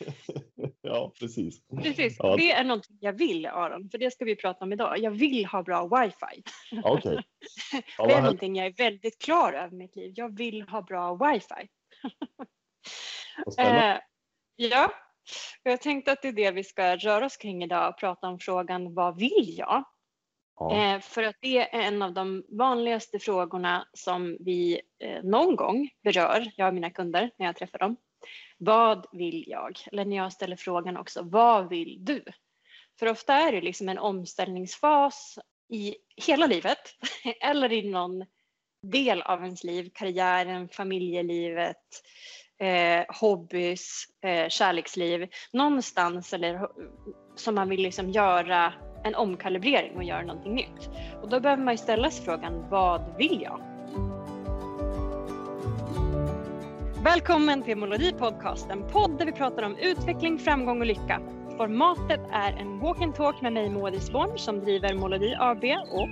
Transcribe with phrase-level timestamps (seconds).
[0.82, 1.66] ja, precis.
[1.82, 2.36] Precis, Ja.
[2.36, 4.98] det är någonting jag vill Aron, för det ska vi prata om idag.
[4.98, 6.42] Jag vill ha bra wifi.
[6.84, 7.22] Okej.
[7.98, 10.12] Ja, det är någonting jag är väldigt klar över mitt liv.
[10.16, 11.68] Jag vill ha bra wifi.
[13.58, 13.96] Eh,
[14.56, 14.92] ja,
[15.62, 18.38] jag tänkte att det är det vi ska röra oss kring idag och prata om
[18.38, 19.84] frågan vad vill jag?
[20.56, 20.76] Ja.
[20.76, 25.88] Eh, för att det är en av de vanligaste frågorna som vi eh, någon gång
[26.04, 27.96] berör, jag och mina kunder när jag träffar dem.
[28.62, 29.78] Vad vill jag?
[29.92, 32.24] Eller när jag ställer frågan också, vad vill du?
[32.98, 35.38] För ofta är det liksom en omställningsfas
[35.72, 36.78] i hela livet
[37.40, 38.24] eller i någon
[38.82, 41.76] del av ens liv, karriären, familjelivet,
[42.58, 46.68] eh, hobbys, eh, kärleksliv, någonstans eller
[47.36, 48.72] som man vill liksom göra
[49.04, 50.90] en omkalibrering och göra någonting nytt.
[51.22, 53.69] Och då behöver man ju ställa sig frågan, vad vill jag?
[57.04, 61.20] Välkommen till Molodi Podcast, en podd där vi pratar om utveckling, framgång och lycka.
[61.56, 66.08] Formatet är en walk and talk med mig Moa Disborn som driver Molodi AB och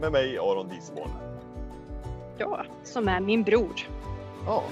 [0.00, 1.10] Med mig Aron Disborn.
[2.38, 3.72] jag som är min bror.
[4.46, 4.62] Ja.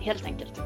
[0.00, 0.58] helt enkelt.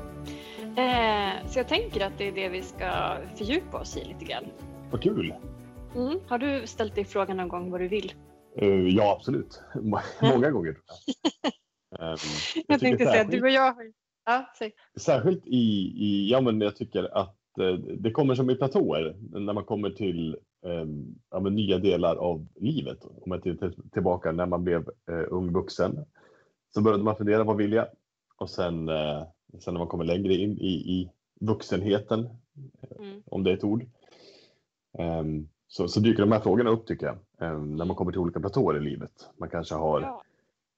[0.76, 4.44] Eh, så jag tänker att det är det vi ska fördjupa oss i lite grann.
[4.90, 5.34] Vad kul.
[5.96, 6.18] Mm.
[6.28, 8.12] Har du ställt dig frågan någon gång vad du vill?
[8.56, 9.62] Eh, ja, absolut.
[9.74, 10.72] Må- Många gånger.
[10.72, 10.84] tror
[11.90, 12.10] jag.
[12.12, 12.16] Ehm,
[12.68, 13.92] Jag, tänkte säga att du och jag har...
[14.24, 14.72] Ja, säg.
[15.00, 19.52] Särskilt i, i, ja men jag tycker att eh, det kommer som i platåer när
[19.52, 20.36] man kommer till
[20.66, 20.86] eh,
[21.30, 22.98] ja, nya delar av livet.
[23.04, 24.80] Om till, till, tillbaka när man blev
[25.10, 26.04] eh, ung vuxen
[26.74, 27.86] så började man fundera vad vill jag?
[28.36, 29.22] Och sen, eh,
[29.60, 32.28] sen när man kommer längre in i, i vuxenheten,
[32.98, 33.22] Mm.
[33.26, 33.82] om det är ett ord,
[34.98, 35.22] eh,
[35.68, 37.16] så, så dyker de här frågorna upp tycker jag.
[37.48, 39.30] Eh, när man kommer till olika platåer i livet.
[39.36, 40.22] Man kanske har Ja.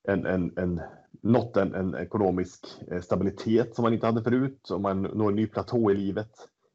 [0.09, 0.81] en, en, en,
[1.23, 4.71] nått en, en ekonomisk eh, stabilitet som man inte hade förut.
[4.71, 6.31] Om man når en ny platå i livet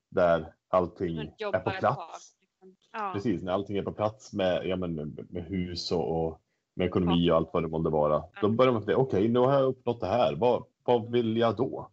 [0.10, 2.36] där allting är på plats.
[2.62, 2.76] liksom.
[2.94, 3.12] Ja.
[3.14, 4.96] Precis, när allting är på plats med, ja, men,
[5.30, 6.40] med, hus och, och
[6.76, 8.24] med ekonomi och allt vad det måste vara.
[8.42, 11.56] Då börjar man fundera, okej nu har jag uppnått det här, vad, vad vill jag
[11.56, 11.90] då?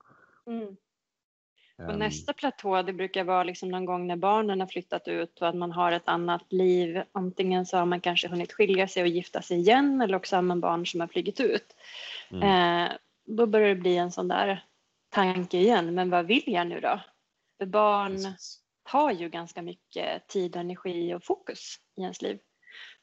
[0.47, 0.77] Mm.
[1.87, 5.41] Och Ehm, nästa platå det brukar vara liksom någon gång när barnen har flyttat ut
[5.41, 7.03] och att man har ett annat liv.
[7.13, 10.43] Antingen så har man kanske hunnit skilja sig och gifta sig igen eller också har
[10.43, 11.77] man barn som har flugit ut.
[12.31, 12.43] Mm.
[12.43, 12.93] Eh,
[13.27, 14.65] då börjar det bli en sån där
[15.11, 15.95] tanke igen.
[15.95, 17.01] Men vad vill jag nu då?
[17.59, 18.61] För barn precis.
[18.91, 22.39] tar ju ganska mycket tid, energi och fokus i ens liv.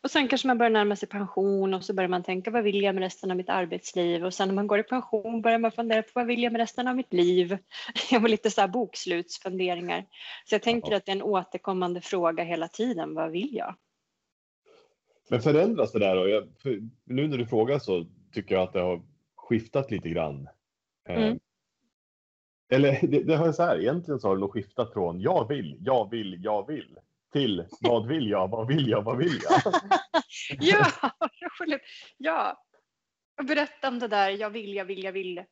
[0.03, 2.81] Och sen kanske man börjar närma sig pension och så börjar man tänka vad vill
[2.81, 5.71] jag med resten av mitt arbetsliv och sen när man går i pension börjar man
[5.71, 7.57] fundera på vad vill jag med resten av mitt liv.
[8.11, 10.05] Jag har lite så här bokslutsfunderingar.
[10.45, 10.97] Så jag tänker Ja.
[10.97, 13.13] att det är en återkommande fråga hela tiden.
[13.15, 13.75] Vad vill jag?
[15.29, 16.15] Men förändras det där?
[16.15, 16.27] då?
[16.29, 16.47] Jag,
[17.03, 19.01] nu när du frågar så tycker jag att det har
[19.35, 20.47] skiftat lite grann.
[21.09, 21.39] Ehm, Mm.
[22.69, 25.47] Eller det, det har jag så här, egentligen så har det nog skiftat från jag
[25.47, 26.97] vill, jag vill, jag vill
[27.33, 29.73] till vad vill jag, vad vill jag, vad vill jag?
[30.59, 30.85] Ja,
[31.19, 31.29] vad
[31.59, 31.81] roligt.
[32.17, 32.63] Ja.
[33.39, 35.43] Och Berätta om det där jag vill, jag vill, jag vill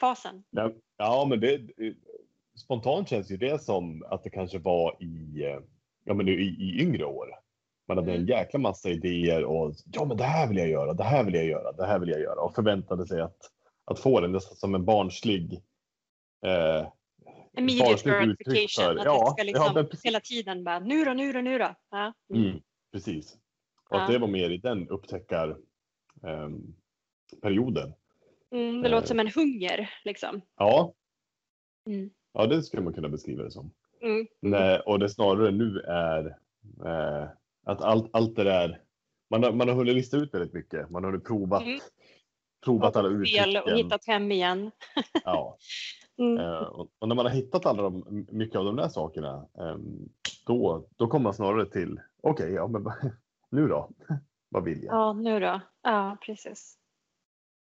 [0.00, 0.44] fasen.
[0.96, 1.60] Ja, men det,
[2.64, 5.42] spontant känns ju det som att det kanske var i,
[6.04, 7.28] ja, men i, i yngre år.
[7.88, 8.28] Man hade en Mm.
[8.28, 11.44] jäkla massa idéer och ja, men det här vill jag göra, det här vill jag
[11.44, 13.36] göra, det här vill jag göra och förväntade sig att,
[13.84, 15.62] att få den nästan som en barnslig
[16.46, 16.88] eh,
[17.58, 18.98] Immediate gratification.
[18.98, 20.04] Att ja, det ska ja, liksom men precis.
[20.06, 21.74] hela tiden bara nu då, nu då, nu då.
[21.90, 22.12] Ja.
[22.34, 22.44] Mm.
[22.48, 22.60] Mm,
[22.92, 23.36] precis.
[23.90, 24.12] Och att Ja.
[24.12, 25.56] det var mer i den upptäckar
[26.26, 26.74] ehm,
[27.42, 27.92] perioden.
[28.54, 28.94] Mm, det Eh.
[28.94, 30.40] låter som en hunger liksom.
[30.56, 30.94] Ja,
[31.86, 32.10] Mm.
[32.32, 33.70] ja, det skulle man kunna beskriva det som.
[34.02, 34.26] Mm.
[34.42, 36.26] Nej, och det snarare nu är
[36.86, 37.28] eh,
[37.66, 38.82] att allt, allt det där,
[39.30, 40.90] man har, man har hunnit lista ut väldigt mycket.
[40.90, 41.62] Man har hunnit provat,
[42.64, 43.76] provat alla Fel och uttrycken.
[43.76, 44.70] hittat hem igen.
[45.24, 45.56] Ja.
[46.18, 46.38] Mm.
[46.38, 50.08] Eh, och, och när man har hittat alla de, mycket av de där sakerna, ehm,
[50.46, 52.84] då, då kommer man snarare till, okej, ja men
[53.50, 53.90] nu då?
[54.48, 54.94] Vad vill jag?
[54.94, 55.60] Ja, nu då.
[55.82, 56.78] Ja, precis.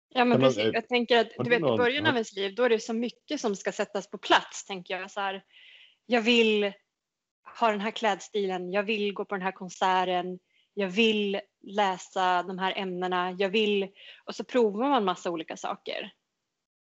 [0.09, 0.65] Ja, men precis.
[0.65, 2.95] eh, Jag tänker att du vet, i början av ens liv, då är det så
[2.95, 5.11] mycket som ska sättas på plats, tänker jag.
[5.11, 5.45] Så här,
[6.07, 6.73] jag vill
[7.61, 10.39] ha den här klädstilen, jag vill gå på den här konserten,
[10.75, 13.89] jag vill läsa de här ämnena, jag vill...
[14.25, 16.13] Och så provar man massa olika saker.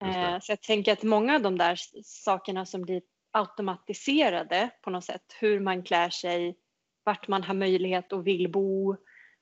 [0.01, 3.01] Eh, Så jag tänker att många av de där sakerna som blir
[3.31, 6.55] automatiserade på något sätt, hur man klär sig,
[7.03, 8.95] vart man har möjlighet och vill bo,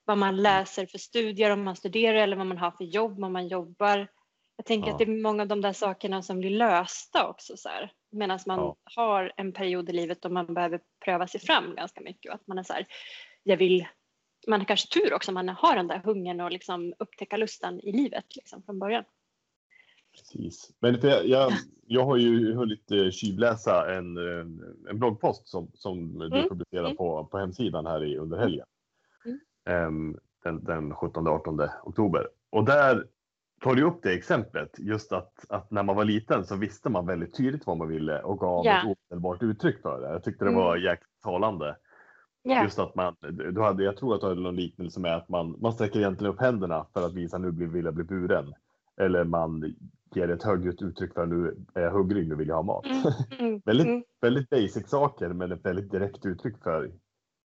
[0.05, 3.33] vad man läser för studier om man studerar eller vad man har för jobb om
[3.33, 4.07] man jobbar.
[4.55, 4.93] Jag tänker Ja.
[4.93, 7.91] att det är många av de där sakerna som blir lösta också så här.
[8.11, 8.75] Medan man Ja.
[8.95, 12.47] har en period i livet då man behöver pröva sig fram ganska mycket och att
[12.47, 12.85] man är så här,
[13.43, 13.87] jag vill
[14.47, 17.91] man har kanske tur också man har den där hungern och liksom upptäcka lusten i
[17.91, 19.03] livet liksom, från början.
[20.19, 20.71] Precis.
[20.79, 21.51] Men jag, jag,
[21.87, 24.17] jag har ju hunnit eh, tjuvläsa en,
[24.89, 26.49] en bloggpost som, som du mm.
[26.49, 26.97] publicerade mm.
[26.97, 28.65] på, på hemsidan här i, under helgen.
[29.25, 29.87] Mm.
[29.87, 32.27] Um, den, den 17-18 oktober.
[32.49, 33.05] Och där
[33.61, 37.05] tar du upp det exemplet, just att, att när man var liten så visste man
[37.05, 38.79] väldigt tydligt vad man ville och gav yeah.
[38.79, 40.07] ett omedelbart uttryck för det.
[40.07, 40.85] Jag tyckte det var mm.
[40.85, 41.75] jäkligt talande.
[42.43, 42.63] Yeah.
[42.63, 43.15] Just att man,
[43.53, 46.33] du hade, jag tror att du hade någon liknelse med att man, man sträcker egentligen
[46.33, 48.53] upp händerna för att visa nu vill jag bli buren.
[48.97, 49.75] Eller man
[50.15, 52.85] ger ett högljutt uttryck för nu är jag hungrig, nu vill jag ha mat.
[52.85, 53.03] Mm,
[53.39, 54.03] mm, väldigt, mm.
[54.21, 56.91] väldigt basic saker men ett väldigt direkt uttryck för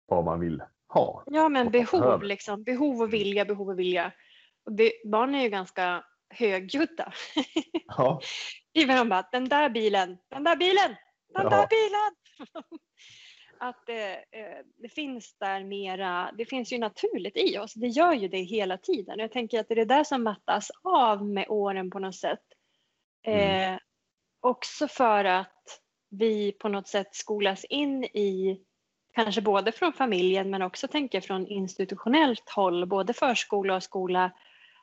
[0.06, 1.22] vad man vill ha.
[1.26, 3.10] Ja men behov liksom, behov och mm.
[3.10, 4.12] vilja, behov och vilja.
[4.64, 7.12] Och det, barn är ju ganska högljudda.
[7.86, 8.20] Ja.
[8.74, 10.96] De bara den där bilen, den där bilen,
[11.34, 11.50] den ja.
[11.50, 12.14] där bilen.
[13.60, 18.12] Att det, eh, det, finns där mera, det finns ju naturligt i oss, det gör
[18.12, 19.18] ju det hela tiden.
[19.18, 22.42] Jag tänker att det är det där som mattas av med åren på något sätt.
[23.22, 23.74] Mm.
[23.74, 23.80] Eh,
[24.40, 25.80] också för att
[26.10, 28.60] vi på något sätt skolas in i,
[29.14, 34.30] kanske både från familjen men också tänker från institutionellt håll, både förskola och skola,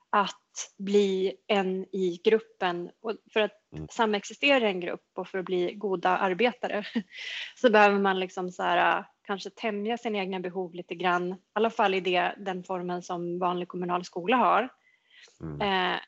[0.10, 2.92] att bli en i gruppen.
[3.02, 3.88] Och för att mm.
[3.92, 6.86] samexistera i en grupp och för att bli goda arbetare
[7.56, 11.70] så behöver man liksom så här, kanske tämja sina egna behov lite grann, i alla
[11.70, 14.70] fall i det, den formen som vanlig kommunal skola har.
[15.42, 15.62] Mm.
[15.94, 16.00] Eh,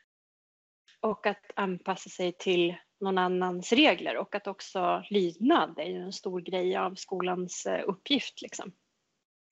[1.01, 6.13] och att anpassa sig till någon annans regler och att också lydnad är ju en
[6.13, 8.41] stor grej av skolans eh, uppgift.
[8.41, 8.71] Liksom.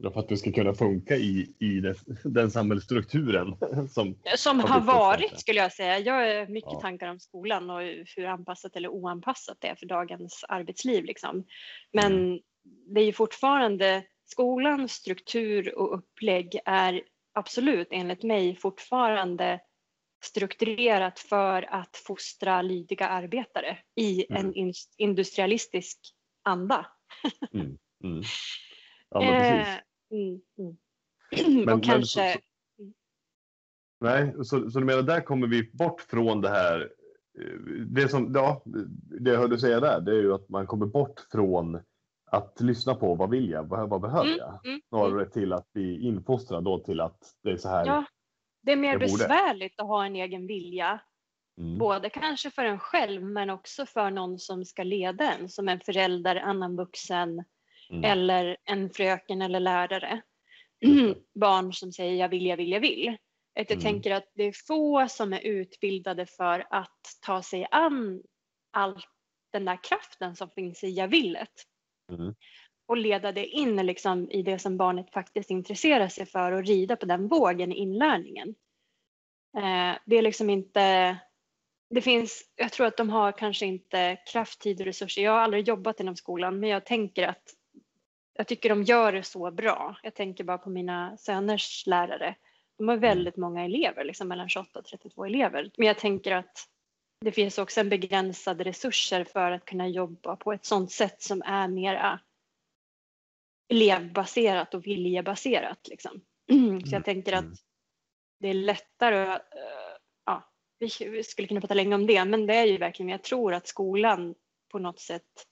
[0.03, 3.55] För att det ska kunna funka i, i det, den samhällsstrukturen.
[3.89, 5.99] Som, som har, varit skulle jag säga.
[5.99, 6.79] Jag har mycket ja.
[6.79, 7.81] tankar om skolan och
[8.15, 11.05] hur anpassat eller oanpassat det är för dagens arbetsliv.
[11.05, 11.45] Liksom.
[11.94, 12.39] Men mm.
[12.94, 17.01] det är ju fortfarande skolans struktur och upplägg är
[17.33, 19.59] absolut enligt mig fortfarande
[20.23, 24.45] strukturerat för att fostra lydiga arbetare i mm.
[24.45, 25.99] en industrialistisk
[26.44, 26.85] anda.
[27.53, 27.77] mm.
[28.03, 28.23] Mm.
[29.09, 29.86] Ja, men precis.
[30.12, 30.77] Mm, mm.
[31.65, 32.21] Men, och kanske...
[32.21, 32.39] Men, så,
[32.77, 32.94] så,
[34.00, 36.92] nej, så, så du menar där kommer vi bort från det här.
[37.39, 38.62] Eh, det som, ja,
[39.19, 41.80] det jag hörde säga där, det är ju att man kommer bort från
[42.31, 44.65] att lyssna på vad vill jag, vad, vad behöver mm, jag?
[44.65, 45.31] Mm, Snarare mm.
[45.31, 47.86] till att bli infostrad då till att det är så här.
[47.86, 48.06] Ja,
[48.62, 51.00] det är mer besvärligt att ha en egen vilja.
[51.57, 51.77] Mm.
[51.77, 55.80] Både kanske för en själv men också för någon som ska leda en som en
[55.80, 57.44] förälder, annan vuxen,
[57.89, 58.03] Mm.
[58.03, 60.21] Eller en fröken eller lärare.
[61.39, 63.17] Barn som säger jag vill, jag vill, jag vill.
[63.59, 63.83] Att jag mm.
[63.83, 68.23] tänker att det är få som är utbildade för att ta sig an
[68.71, 69.01] all
[69.51, 71.53] den där kraften som finns i jag villet.
[72.11, 72.35] Mm.
[72.87, 76.95] Och leda det in liksom i det som barnet faktiskt intresserar sig för och rida
[76.95, 78.55] på den vågen i inlärningen.
[79.57, 81.17] Eh, det är liksom inte
[81.89, 85.21] det finns, jag tror att de har kanske inte kraft, tid och resurser.
[85.21, 87.53] Jag har aldrig jobbat inom skolan men jag tänker att
[88.37, 89.97] jag tycker de gör det så bra.
[90.03, 92.35] Jag tänker bara på mina söners lärare.
[92.77, 93.09] De har mm.
[93.09, 95.71] väldigt många elever, liksom mellan 28 och 32 elever.
[95.77, 96.67] Men jag tänker att
[97.25, 101.41] det finns också en begränsade resurser för att kunna jobba på ett sådant sätt som
[101.41, 102.19] är mera
[103.69, 105.87] elevbaserat och viljebaserat.
[105.87, 106.21] Liksom.
[106.89, 107.55] Så jag tänker att mm.
[108.39, 112.56] det är lättare att, eh, ja, vi skulle kunna prata länge om det, men det
[112.56, 114.35] är ju verkligen, jag tror att skolan
[114.71, 115.47] på något sätt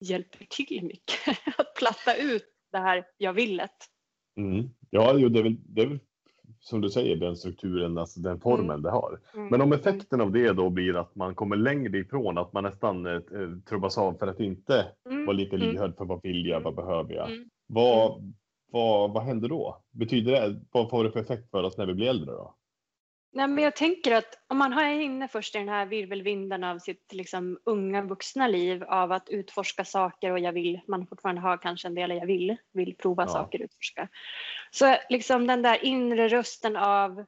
[0.00, 1.38] hjälper till mycket
[1.78, 3.70] platta ut det här jag villet.
[4.36, 4.68] Mm.
[4.90, 5.98] Ja, jo, det, är väl, det är väl
[6.60, 8.82] som du säger den strukturen, alltså den formen mm.
[8.82, 9.20] det har.
[9.34, 9.48] Mm.
[9.48, 13.06] Men om effekten av det då blir att man kommer längre ifrån, att man nästan
[13.06, 13.20] eh,
[13.68, 15.26] trubbas av för att inte mm.
[15.26, 15.68] vara lite mm.
[15.68, 17.30] lyhörd för vad vill jag, vad behöver jag?
[17.30, 17.48] Mm.
[17.66, 18.32] Vad,
[18.72, 19.82] vad, vad händer då?
[19.90, 22.54] Betyder det, vad får det för effekt för oss när vi blir äldre då?
[23.36, 26.78] Nej, men jag tänker att om man är inne först i den här virvelvinden av
[26.78, 31.56] sitt liksom, unga vuxna liv av att utforska saker och jag vill, man fortfarande har
[31.56, 33.28] kanske en del jag vill, vill prova ja.
[33.28, 34.08] saker, utforska.
[34.70, 37.24] Så liksom den där inre rösten av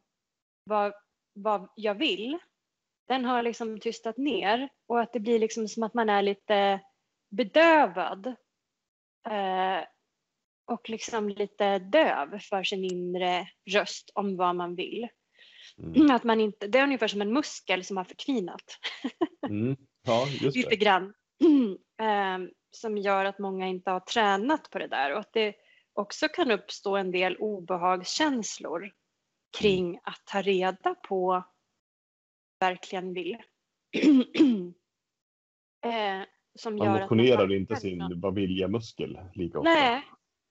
[0.65, 0.93] vad,
[1.35, 2.39] vad jag vill,
[3.09, 6.81] den har liksom tystat ner och att det blir liksom som att man är lite
[7.31, 8.27] bedövad
[9.29, 9.85] eh,
[10.67, 15.09] och liksom lite döv för sin inre röst om vad man vill.
[15.83, 16.11] Mm.
[16.11, 18.65] Att man inte, det är ungefär som en muskel som har förtvinat.
[19.49, 19.77] Mm.
[20.03, 21.15] Ja, Lite grann.
[21.43, 25.55] Um, som gör att många inte har tränat på det där och att det
[25.93, 28.93] också kan uppstå en del obehagskänslor
[29.59, 30.01] kring mm.
[30.05, 31.45] att ta reda på
[32.61, 33.37] verkligen vill.
[35.85, 36.23] eh,
[36.55, 39.71] som man gör motionerar att man inte sin vad vilja muskel lika ofta.
[39.71, 40.03] Nej,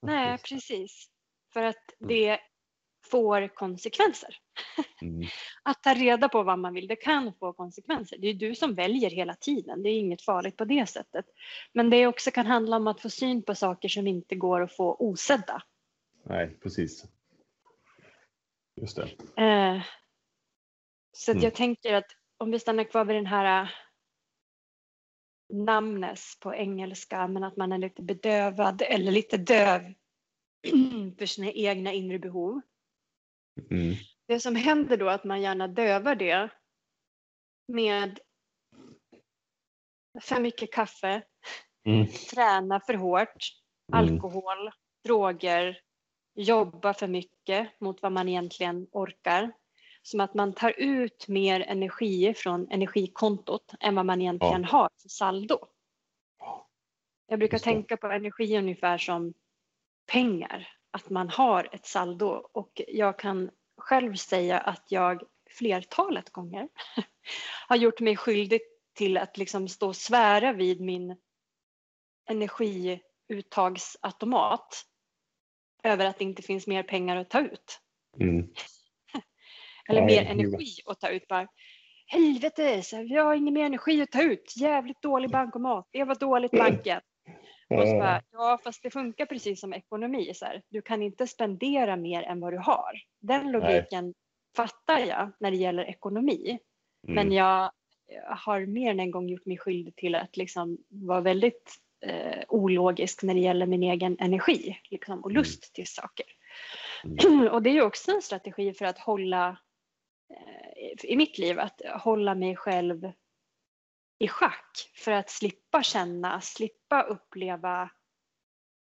[0.02, 1.10] nej precis.
[1.54, 2.08] För att mm.
[2.08, 2.40] det
[3.12, 4.38] får konsekvenser.
[5.02, 5.28] Mm.
[5.64, 8.18] Att ta reda på vad man vill, det kan få konsekvenser.
[8.18, 9.84] Det är du som väljer hela tiden.
[9.84, 11.26] Det är inget farligt på det sättet.
[11.74, 14.76] Men det också kan handla om att få syn på saker som inte går att
[14.76, 15.64] få osedda.
[16.24, 17.06] Nej, precis.
[18.82, 19.42] Just det.
[19.44, 19.82] Eh,
[21.12, 21.44] så att Mm.
[21.44, 23.70] jag tänker att om vi stannar kvar vid den här eh,
[25.50, 29.82] namnes på engelska, men att man är lite bedövad eller lite döv
[31.18, 32.62] för sina egna inre behov.
[33.72, 33.96] Mm.
[34.28, 36.50] Det som händer då är att man gärna dövar det
[37.68, 38.20] med
[40.22, 41.22] för mycket kaffe,
[41.88, 42.08] Mm.
[42.08, 43.52] träna för hårt,
[43.94, 44.14] Mm.
[44.14, 44.72] alkohol,
[45.04, 45.82] droger,
[46.36, 49.52] jobba för mycket mot vad man egentligen orkar.
[50.02, 55.10] Som att man tar ut mer energi från energikontot än vad man egentligen har för
[55.10, 55.60] saldo.
[57.28, 59.34] Jag brukar tänka på energi ungefär som
[60.12, 60.68] pengar.
[60.96, 66.68] Att man har ett saldo och jag kan själv säga att jag flertalet gånger
[67.68, 68.62] har gjort mig skyldig
[68.94, 71.18] till att liksom stå och svära vid min
[72.30, 74.86] energiuttagsautomat
[75.84, 77.80] över att det inte finns mer pengar att ta ut.
[78.20, 78.40] Mm.
[79.90, 81.28] Eller Ja, mer jag- energi att ta ut.
[81.28, 81.48] Bara,
[82.08, 84.54] Helvete, så vi har ingen mer energi att ta ut.
[84.58, 85.88] Jävligt dålig bankomat.
[85.92, 87.02] Det var dåligt banken.
[87.70, 90.34] Och så bara, ja, fast det funkar precis som ekonomi.
[90.34, 90.62] Så här.
[90.70, 92.92] Du kan inte spendera mer än vad du har.
[93.20, 94.14] Den logiken
[94.56, 96.60] fattar jag när det gäller ekonomi.
[97.08, 97.34] Men Mm.
[97.34, 97.72] jag
[98.28, 103.24] har mer än en gång gjort mig skyldig till att liksom vara väldigt eh, ologisk
[103.24, 106.26] när det gäller min egen energi liksom, och lust till saker.
[107.52, 109.58] Och det är ju också en strategi för att hålla,
[110.30, 113.12] eh, i mitt liv, att hålla mig själv
[114.18, 117.90] i schack för att slippa känna, slippa uppleva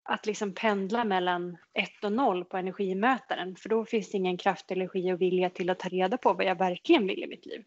[0.03, 4.71] att liksom pendla mellan 1 och 0 på energimätaren för då finns det ingen kraft,
[4.71, 7.65] energi och vilja till att ta reda på vad jag verkligen vill i mitt liv.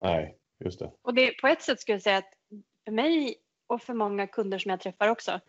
[0.00, 0.92] Nej, just det.
[1.02, 2.32] Och det, på ett sätt skulle jag säga att
[2.84, 5.40] för mig och för många kunder som jag träffar också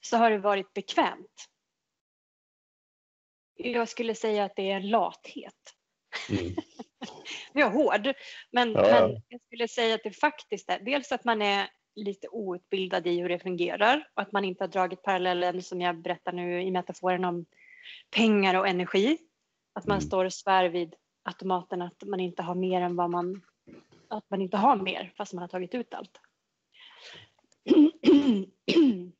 [0.00, 1.48] så har det varit bekvämt.
[3.54, 5.76] Jag skulle säga att det är en lathet.
[6.30, 6.54] Mm.
[7.54, 8.14] Nu är jag hård,
[8.50, 9.08] men, Ja, ja.
[9.08, 13.20] men jag skulle säga att det faktiskt är dels att man är lite outbildad i
[13.20, 16.70] hur det fungerar och att man inte har dragit parallellen som jag berättar nu i
[16.70, 17.46] metaforen om
[18.10, 19.18] pengar och energi.
[19.74, 20.06] Att man Mm.
[20.06, 23.42] står och svär vid automaten att man inte har mer än vad man
[24.08, 26.20] att man inte har mer fast man har tagit ut allt.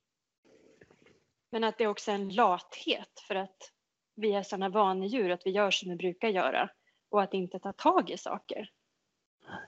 [1.50, 3.72] Men att det är också en lathet för att
[4.14, 6.68] vi är sådana vanedjur att vi gör som vi brukar göra
[7.12, 8.70] och att inte ta tag i saker.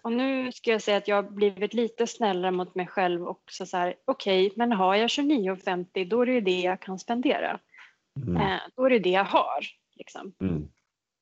[0.02, 3.66] Och nu ska jag säga att jag har blivit lite snällare mot mig själv också
[3.66, 7.60] så här, okej, men har jag 29,50 då är det det jag kan spendera.
[8.26, 8.36] Mm.
[8.36, 9.66] Eh, då är det det jag har.
[9.96, 10.34] Liksom.
[10.40, 10.68] Mm.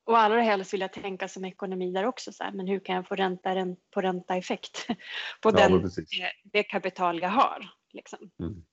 [0.05, 2.95] Och allra helst vill jag tänka som ekonomi där också, så här, men hur kan
[2.95, 4.87] jag få ränta på ränta-effekt
[5.41, 6.09] på Ja, den, precis.
[6.43, 7.69] det, kapital jag har.
[7.93, 8.31] Liksom.
[8.39, 8.63] Mm.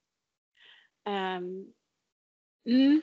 [2.66, 3.02] Mm,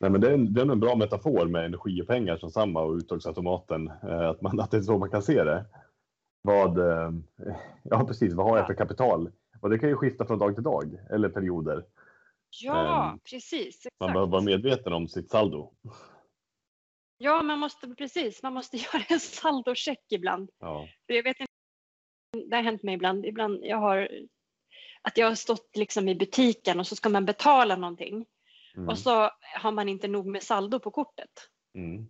[0.00, 2.50] Nej, men det är, en, det är en bra metafor med energi och pengar som
[2.50, 3.86] samma och uttagsautomaten.
[4.02, 5.64] Eh, att, man, att det är så man kan se det.
[6.42, 7.10] Vad, eh,
[7.82, 8.34] ja, precis.
[8.34, 9.30] Vad har jag för kapital?
[9.60, 11.84] Och det kan ju skifta från dag till dag eller perioder.
[12.62, 13.86] ja, Ehm, precis.
[14.00, 14.14] Man Exakt.
[14.14, 15.72] behöver vara medveten om sitt saldo.
[17.18, 18.42] Ja, man måste precis.
[18.42, 20.50] Man måste göra en saldocheck ibland.
[20.58, 20.88] Ja.
[21.06, 21.52] För jag vet inte,
[22.50, 23.26] det har hänt mig ibland.
[23.26, 24.08] Ibland jag har
[25.02, 28.26] att jag har stått liksom i butiken och så ska man betala någonting
[28.78, 28.88] Mm.
[28.88, 29.30] och så
[29.60, 31.30] har man inte nog med saldo på kortet.
[31.74, 32.08] Mm.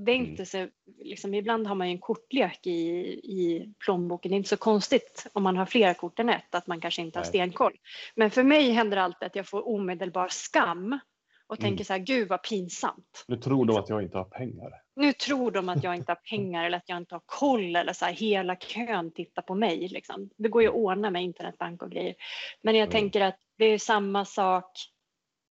[0.00, 0.30] Det är Mm.
[0.30, 2.80] inte så, liksom, ibland har man ju en kortlek i,
[3.24, 4.30] i plånboken.
[4.30, 7.02] Det är inte så konstigt om man har flera kort än ett att man kanske
[7.02, 7.76] inte har stenkoll.
[8.14, 10.98] Men för mig händer alltid att jag får omedelbar skam
[11.46, 11.70] och Mm.
[11.70, 13.24] tänker så här, gud vad pinsamt.
[13.28, 14.70] Nu tror de att jag inte har pengar.
[14.96, 17.92] Nu tror de att jag inte har pengar eller att jag inte har koll eller
[17.92, 19.88] så här, hela kön tittar på mig.
[19.88, 20.30] Liksom.
[20.36, 22.14] Det går ju att ordna med internetbank och grejer.
[22.62, 22.92] Men jag Mm.
[22.92, 24.70] tänker att det är samma sak.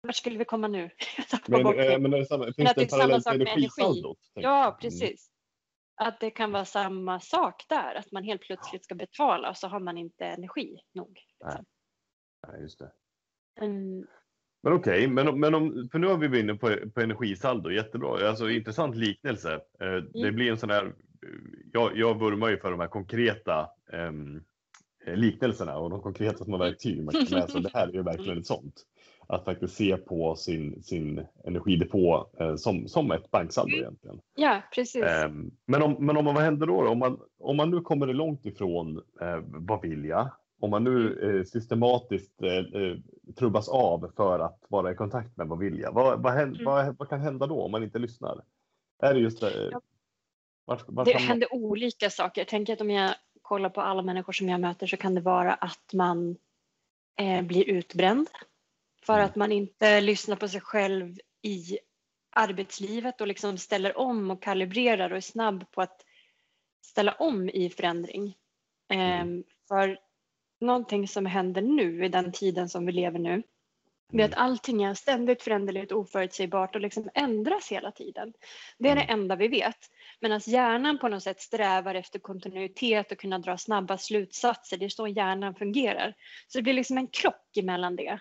[0.01, 0.89] Vart skulle vi komma nu?
[1.47, 3.47] Men, eh, men är det samma, att finns det en samma parallell sak till med
[3.47, 3.65] energi.
[3.65, 4.17] energisaldot?
[4.33, 4.43] jag?
[4.43, 4.79] Ja, Mm.
[4.81, 5.29] precis.
[6.01, 9.67] Att det kan vara samma sak där, att man helt plötsligt ska betala och så
[9.67, 11.19] har man inte energi nog.
[11.45, 11.65] Liksom.
[12.47, 12.91] Nej, just det.
[13.61, 14.07] Mm,
[14.63, 17.71] Men okej, men, om- men om, för nu har vi varit inne på, på energisaldo,
[17.71, 18.29] jättebra.
[18.29, 19.53] Alltså intressant liknelse.
[19.53, 20.35] Eh, Det Mm.
[20.35, 20.93] blir en sån här,
[21.73, 24.11] jag, jag vurmar ju för de här konkreta eh,
[25.15, 27.61] liknelserna och de konkreta små verktyg man kan sig.
[27.61, 28.85] Det här är ju verkligen ett sånt.
[29.31, 33.79] Att faktiskt se på sin, sin energidepå eh, som, som ett banksaldo Mm.
[33.83, 34.21] egentligen.
[34.35, 35.03] ja, precis.
[35.03, 36.81] Ehm, Men om, men om vad händer då?
[36.83, 36.89] då?
[36.89, 40.29] Om, man, om man nu kommer långt ifrån eh, vad vill jag?
[40.61, 42.97] Om man nu eh, systematiskt eh, eh,
[43.37, 45.91] trubbas av för att vara i kontakt med vad vill jag?
[45.93, 46.65] Vad, vad, hän- Mm.
[46.65, 48.41] vad, vad kan hända då om man inte lyssnar?
[49.01, 49.71] Är det just det?
[50.65, 52.41] Var, var det händer olika saker.
[52.41, 55.21] Jag tänker att om jag kollar på alla människor som jag möter så kan det
[55.21, 56.37] vara att man
[57.19, 58.27] eh, blir utbränd
[59.05, 59.25] för mm.
[59.25, 61.79] att man inte lyssnar på sig själv i
[62.29, 66.05] arbetslivet och liksom ställer om och kalibrerar och är snabb på att
[66.85, 68.37] ställa om i förändring.
[68.89, 69.37] Mm.
[69.37, 69.99] Eh, för
[70.59, 73.43] någonting som händer nu i den tiden som vi lever nu
[74.11, 78.33] det är att allting är ständigt föränderligt, oförutsägbart och liksom ändras hela tiden.
[78.77, 79.19] Det är det mm.
[79.19, 79.77] enda vi vet.
[80.19, 84.77] Medan hjärnan på något sätt strävar efter kontinuitet och kunna dra snabba slutsatser.
[84.77, 86.13] Det är så hjärnan fungerar.
[86.47, 88.19] Så det blir liksom en krock emellan det.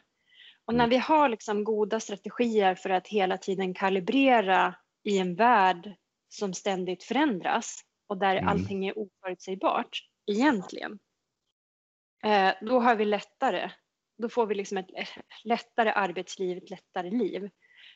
[0.68, 0.90] Och när mm.
[0.90, 5.94] vi har liksom goda strategier för att hela tiden kalibrera i en värld
[6.28, 8.48] som ständigt förändras och där mm.
[8.48, 10.98] allting är oförutsägbart egentligen.
[12.24, 13.70] Eh, då har vi lättare
[14.18, 14.90] då får vi liksom ett
[15.44, 17.50] lättare arbetsliv, ett lättare liv.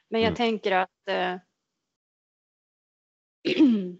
[0.09, 0.37] Men jag mm.
[0.37, 1.37] tänker att eh,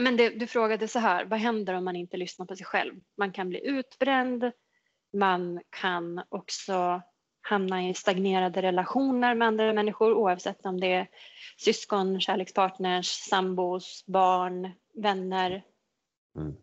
[0.00, 3.00] men det, du frågade så här, vad händer om man inte lyssnar på sig själv?
[3.16, 4.52] Man kan bli utbränd,
[5.12, 7.02] man kan också
[7.40, 11.08] hamna i stagnerade relationer med andra människor oavsett om det är
[11.56, 15.64] syskon, kärlekspartners, sambos, barn, vänner.
[16.36, 16.54] Mm.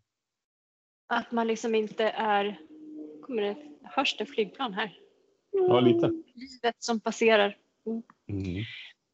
[1.07, 2.59] Att man liksom inte är
[3.29, 4.97] kommer det, hörs det flygplan här?
[5.51, 6.07] Ja, lite.
[6.33, 7.57] Livet som passerar.
[7.85, 8.03] Mm.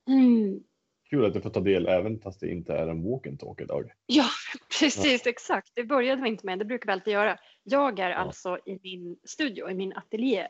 [0.08, 0.64] Mm.
[1.10, 3.62] Kul att du får ta del även fast det inte är en walk and talk
[3.62, 3.92] idag.
[4.06, 4.26] Ja,
[4.80, 5.30] precis ja.
[5.30, 5.72] exakt.
[5.74, 7.38] Det började vi inte med, det brukar vi alltid göra.
[7.68, 8.16] Jag är ja.
[8.16, 10.48] alltså i min studio, i min ateljé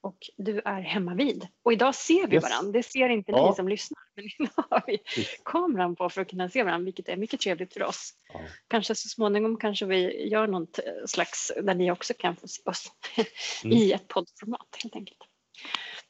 [0.00, 1.46] och du är hemma vid.
[1.62, 2.42] Och idag ser vi yes.
[2.42, 2.72] varandra.
[2.72, 3.50] Det ser inte ja.
[3.50, 4.98] ni som lyssnar, men idag har vi
[5.44, 8.14] kameran på för att kunna se varandra, vilket är mycket trevligt för oss.
[8.32, 8.40] Ja.
[8.68, 12.92] Kanske så småningom kanske vi gör något slags där ni också kan få se oss
[13.64, 13.76] mm.
[13.76, 15.18] i ett poddformat helt enkelt.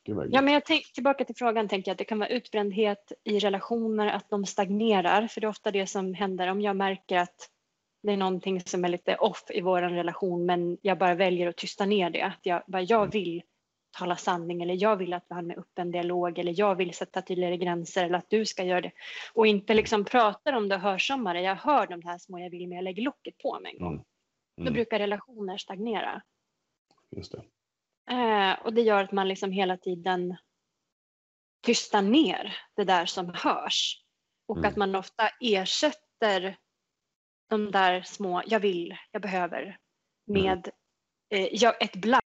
[0.05, 3.39] Ja, men jag tänk, tillbaka till frågan tänker jag att det kan vara utbrändhet i
[3.39, 7.51] relationer, att de stagnerar, för det är ofta det som händer om jag märker att
[8.03, 11.57] det är någonting som är lite off i vår relation men jag bara väljer att
[11.57, 12.23] tysta ner det.
[12.23, 13.11] Att jag, bara, jag mm.
[13.11, 13.43] vill
[13.99, 17.23] tala sanning eller jag vill att vi har en öppen dialog eller jag vill sätta
[17.23, 18.93] tydligare gränser eller att du ska göra det.
[19.35, 21.43] Och inte liksom pratar om det hörsammare.
[21.43, 23.93] Jag hör de här små jag vill men jag lägger locket på mig en gång.
[23.93, 24.05] Mm.
[24.59, 24.67] Mm.
[24.67, 26.23] Då brukar relationer stagnera.
[27.17, 27.43] Just det.
[28.11, 30.37] Eh, och det gör att man liksom hela tiden
[31.63, 34.03] tystar ner det där som hörs.
[34.47, 34.71] Och mm.
[34.71, 36.57] att man ofta ersätter
[37.49, 39.79] de där små jag vill, jag behöver
[40.27, 40.71] med
[41.31, 41.55] mm.
[41.55, 42.29] eh, ett blankt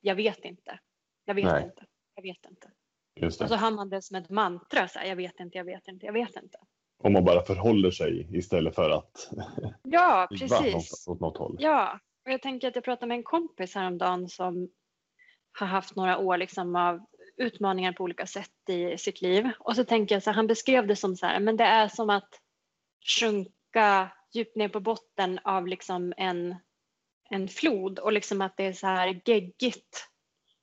[0.00, 0.78] jag vet inte.
[1.24, 1.64] Jag vet Nej.
[1.64, 1.84] inte.
[2.14, 2.70] Jag vet inte.
[3.14, 3.44] Just det.
[3.44, 5.88] Och så har man det som ett mantra, så här, jag vet inte, jag vet
[5.88, 6.58] inte, jag vet inte.
[7.02, 9.30] Om man bara förhåller sig istället för att
[9.82, 11.08] ja, precis.
[11.08, 11.56] åt något håll.
[11.58, 14.68] Ja, och jag tänker att jag pratade med en kompis häromdagen som
[15.58, 19.50] har haft några år liksom av utmaningar på olika sätt i sitt liv.
[19.58, 21.88] Och så tänker jag så här, han beskrev det som så här, men det är
[21.88, 22.40] som att
[23.20, 26.56] sjunka djupt ner på botten av liksom en
[27.30, 30.08] en flod och liksom att det är så här geggigt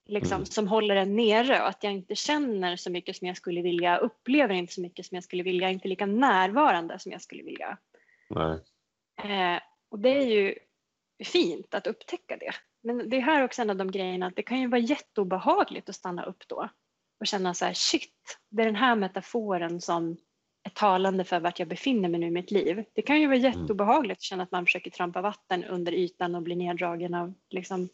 [0.06, 0.46] liksom, mm.
[0.46, 3.98] som håller en nere och att jag inte känner så mycket som jag skulle vilja,
[3.98, 7.78] upplever inte så mycket som jag skulle vilja, inte lika närvarande som jag skulle vilja.
[9.22, 10.54] Eh, och det är ju
[11.24, 12.52] fint att upptäcka det.
[12.82, 15.88] Men det är här också en av de grejerna att det kan ju vara jätteobehagligt
[15.88, 16.68] att stanna upp då
[17.20, 20.16] och känna så här shit, det är den här metaforen som är
[20.74, 22.84] talande för vart jag befinner mig nu i mitt liv.
[22.94, 23.52] Det kan ju vara mm.
[23.52, 27.88] jätteobehagligt att känna att man försöker trampa vatten under ytan och bli neddragen av liksom,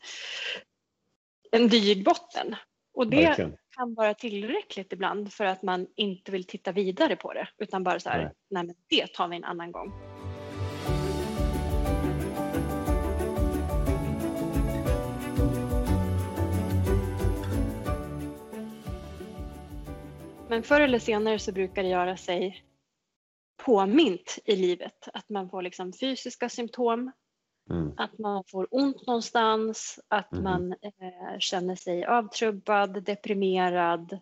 [1.51, 2.57] en dyr botten.
[2.95, 3.57] Och det Verkligen.
[3.77, 8.01] kan vara tillräckligt ibland för att man inte vill titta vidare på det utan bara
[8.01, 9.93] så här, nej, nej men det tar vi en annan gång.
[20.55, 22.65] Men förr eller senare så brukar det göra sig
[23.65, 25.09] påmint i livet.
[25.13, 27.13] Att man får liksom fysiska symptom,
[27.71, 27.93] mm.
[27.97, 30.45] att man får ont någonstans, att mm.
[30.45, 34.19] man eh, känner sig avtrubbad, deprimerad.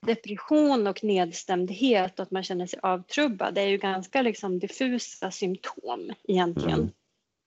[0.00, 5.30] Depression och nedstämdhet och att man känner sig avtrubbad det är ju ganska liksom diffusa
[5.30, 6.80] symptom egentligen.
[6.80, 6.90] Mm.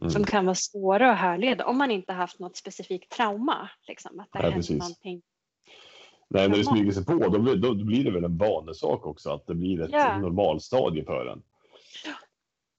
[0.01, 0.11] Mm.
[0.11, 3.69] som kan vara svåra att härleda om man inte haft något specifikt trauma.
[3.87, 5.21] Liksom, att det ja, hänt någonting
[6.29, 9.29] Nej, när det smyger sig på, då blir, då blir det väl en vanesak också,
[9.29, 10.17] att det blir ett ja.
[10.17, 11.41] normalstadie för en.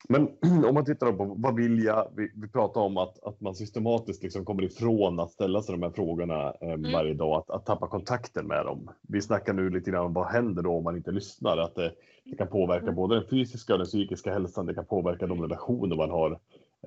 [0.09, 0.29] Men
[0.69, 2.09] om man tittar på vad vill jag?
[2.17, 5.83] Vi, vi pratar om att, att man systematiskt liksom kommer ifrån att ställa sig de
[5.83, 6.93] här frågorna eh, mm.
[6.93, 8.91] varje dag, att, att tappa kontakten med dem.
[9.09, 11.59] Vi snackar nu lite grann om vad händer då om man inte lyssnar?
[11.59, 11.93] Att det,
[12.25, 12.95] det kan påverka mm.
[12.95, 14.67] både den fysiska och den psykiska hälsan.
[14.67, 16.39] Det kan påverka de relationer man har.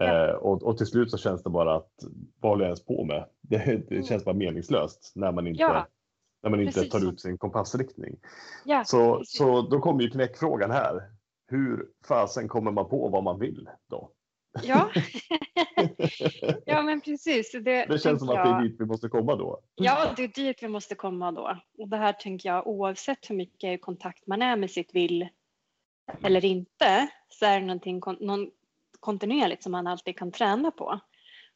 [0.01, 1.91] Eh, och, och, till slut så känns det bara att
[2.39, 3.25] vad håller jag ens på med?
[3.41, 4.03] Det, det mm.
[4.03, 5.87] känns bara meningslöst när man inte ja
[6.43, 8.19] när man inte Precis tar ut sin kompassriktning.
[8.65, 11.01] Ja, Så, så då kommer ju knäckfrågan här.
[11.47, 14.11] Hur fasen kommer man på vad man vill då?
[14.63, 14.89] ja.
[16.65, 17.51] ja, men precis.
[17.51, 19.59] Det, Det känns som att det jag- är dit vi måste komma då.
[19.75, 21.57] Ja, det är dit vi måste komma då.
[21.77, 25.27] Och det här tänker jag oavsett hur mycket kontakt man är med sitt vill
[26.23, 28.51] eller inte så är det någonting någon
[28.99, 30.99] kontinuerligt som man alltid kan träna på.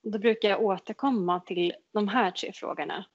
[0.03, 3.05] Och då brukar jag återkomma till de här tre frågorna.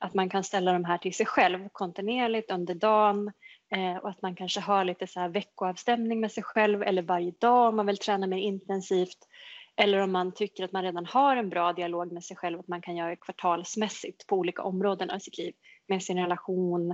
[0.00, 3.32] Att man kan ställa de här till sig själv kontinuerligt under dagen
[3.74, 7.32] eh, och att man kanske har lite så här veckoavstämning med sig själv eller varje
[7.40, 9.18] dag om man vill träna mer intensivt.
[9.76, 12.68] Eller om man tycker att man redan har en bra dialog med sig själv, att
[12.68, 15.54] man kan göra det kvartalsmässigt på olika områden av sitt liv.
[15.88, 16.90] Med sin relation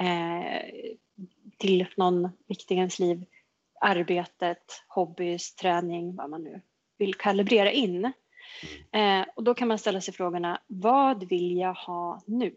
[0.00, 0.62] eh,
[1.58, 3.24] till någon viktig i ens liv,
[3.80, 6.60] arbetet, hobbys, träning, vad man nu
[6.98, 8.12] vill kalibrera in.
[8.92, 9.20] Mm.
[9.20, 12.54] Eh, och då kan man ställa sig frågorna, vad vill jag ha nu?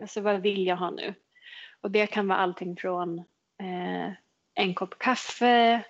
[0.00, 1.14] Alltså vad vill jag ha nu?
[1.80, 3.18] Och det kan vara allting från
[3.62, 4.12] eh,
[4.54, 5.84] en kopp kaffe,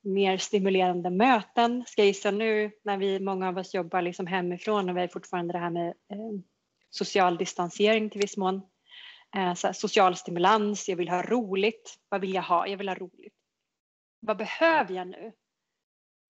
[0.00, 1.84] mer stimulerande möten.
[1.86, 5.08] Ska jag gissa nu när vi, många av oss jobbar liksom hemifrån och vi är
[5.08, 6.40] fortfarande det här med eh,
[6.90, 8.62] social distansering till viss mån.
[9.36, 11.98] Eh, så här, social stimulans, jag vill ha roligt.
[12.08, 12.66] Vad vill jag ha?
[12.66, 13.34] Jag vill ha roligt.
[14.20, 15.32] Vad behöver jag nu?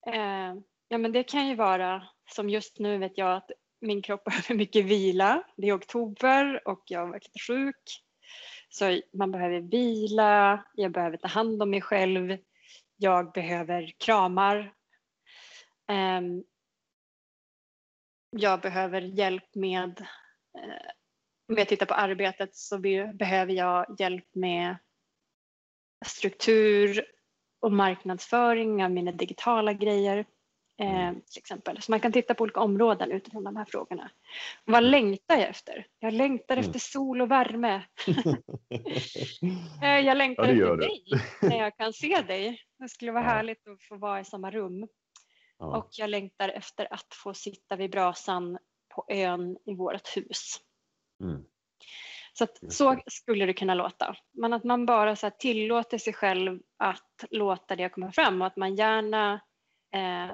[0.07, 0.55] Eh,
[0.89, 4.55] ja men det kan ju vara som just nu vet jag att min kropp behöver
[4.55, 5.43] mycket vila.
[5.57, 8.03] Det är oktober och jag är lite sjuk.
[8.69, 12.39] Så man behöver vila, jag behöver ta hand om mig själv,
[12.97, 14.75] jag behöver kramar.
[15.89, 16.45] Ehm,
[18.31, 20.01] jag behöver hjälp med,
[20.59, 20.91] eh,
[21.49, 24.77] om jag tittar på arbetet så be- behöver jag hjälp med
[26.07, 27.05] struktur
[27.61, 30.25] och marknadsföring av mina digitala grejer.
[30.79, 31.83] Eh, till exempel.
[31.83, 34.11] Så man kan titta på olika områden utifrån de här frågorna.
[34.65, 35.87] Vad längtar jag efter?
[35.99, 36.67] Jag längtar Mm.
[36.67, 37.83] efter sol och värme.
[39.83, 41.03] Eh, Jag längtar Ja, efter dig
[41.43, 42.61] när jag kan se dig.
[42.79, 43.29] Det skulle vara Ja.
[43.31, 44.89] härligt att få vara i samma rum.
[45.59, 45.77] Ja.
[45.79, 48.59] Och jag längtar efter att få sitta vid brasan
[48.95, 50.57] på ön i vårt hus.
[51.23, 51.45] Mm.
[52.33, 54.17] Så, att, så skulle det kunna låta.
[54.33, 58.57] Men att man bara så tillåter sig själv att låta det komma fram och att
[58.57, 59.41] man gärna,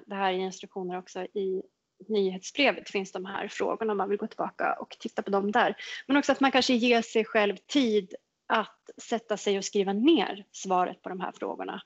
[0.07, 1.63] det här är instruktioner också i
[2.09, 5.77] nyhetsbrevet finns de här frågorna om man vill gå tillbaka och titta på dem där.
[6.07, 8.15] Men också att man kanske ger sig själv tid
[8.49, 11.81] att sätta sig och skriva ner svaret på de här frågorna.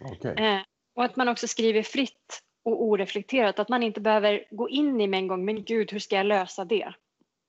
[0.00, 0.34] Okej.
[0.36, 0.60] Eh,
[0.96, 3.58] och att man också skriver fritt och oreflekterat.
[3.58, 6.26] Att man inte behöver gå in i med en gång, men gud hur ska jag
[6.26, 6.94] lösa det?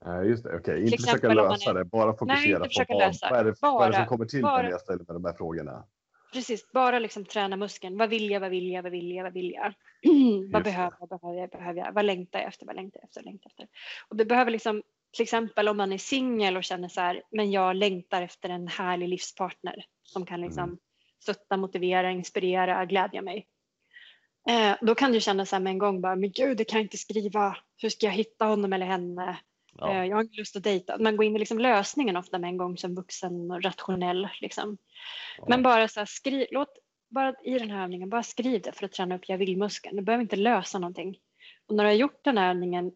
[0.06, 0.56] Nej, just det.
[0.58, 3.56] Okej, inte exempel försöka lösa är- det, bara fokusera inte på vad, vad, är det,
[3.62, 5.84] vad är det som Bara- kommer till bara- när jag ställer med de här frågorna.
[6.36, 7.98] Precis, bara liksom träna muskeln.
[7.98, 9.74] Vad vill jag, vad vill jag, vad vill jag, vad vill jag?
[10.52, 11.92] vad behöver jag, behöver jag, behöver jag?
[11.94, 13.68] Vad längtar jag efter, vad längtar jag efter, vad längtar jag efter?
[14.10, 17.52] Och det behöver liksom, till exempel om man är singel och känner så här, men
[17.52, 20.78] jag längtar efter en härlig livspartner som kan liksom Mm.
[21.24, 23.48] stötta, motivera, inspirera, glädja mig.
[24.50, 26.78] Eh, då kan du känna så här med en gång bara, men gud, det kan
[26.80, 27.58] jag inte skriva.
[27.78, 29.38] Hur ska jag hitta honom eller henne?
[29.78, 29.92] Ja.
[29.92, 30.98] Eh, Jag har inte lust att dejta.
[30.98, 34.30] Man går in i liksom lösningen ofta med en gång som vuxen och rationell.
[34.42, 34.78] Liksom.
[35.38, 35.46] Ja.
[35.50, 36.78] Men bara så här, skriv, låt,
[37.10, 39.98] bara i den här övningen, bara skriv det för att träna upp jag vill-muskeln.
[39.98, 41.18] Du behöver inte lösa någonting.
[41.68, 42.92] Och när du har gjort den här övningen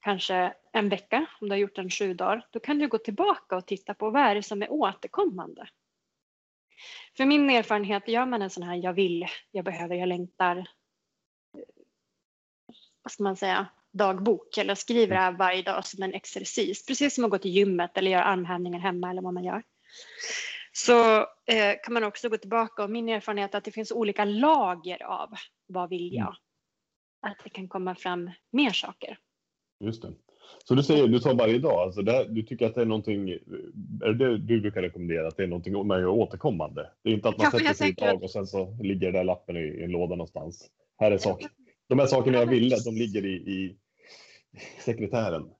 [0.00, 3.56] kanske en vecka, om du har gjort den sju dagar, då kan du gå tillbaka
[3.56, 5.68] och titta på vad är det som är återkommande.
[7.16, 10.64] För min erfarenhet, gör man en sån här jag vill, jag behöver, jag längtar, eh,
[13.02, 17.14] vad ska man säga, dagbok eller skriver det här varje dag som en exercis, precis
[17.14, 19.62] som att gå till gymmet eller göra armhävningar hemma eller vad man gör.
[20.72, 24.24] Så eh, kan man också gå tillbaka och min erfarenhet är att det finns olika
[24.24, 25.28] lager av
[25.66, 26.36] vad vill jag?
[27.26, 29.18] Att det kan komma fram mer saker.
[29.84, 30.12] Just det.
[30.64, 33.30] Så du säger, du tar varje dag, alltså här- du tycker att det är någonting,
[34.04, 36.90] är det du brukar rekommendera, att det är någonting man gör återkommande?
[37.02, 39.12] Det är inte att man men sätter sig idag att- och sen så ligger den
[39.12, 40.70] där lappen i, i en låda någonstans.
[40.98, 41.48] Här är saker.
[41.88, 43.76] De här sakerna jag ville, de ligger i, i
[44.80, 45.42] sekretären.